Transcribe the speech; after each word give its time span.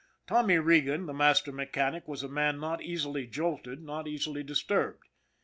Tommy 0.25 0.57
Regan, 0.57 1.05
the 1.05 1.13
master 1.13 1.51
mechanic, 1.51 2.07
was 2.07 2.23
a 2.23 2.27
man 2.27 2.59
not 2.59 2.81
easily 2.81 3.27
jolted, 3.27 3.83
not 3.83 4.07
easily 4.07 4.41
disturbed. 4.41 5.05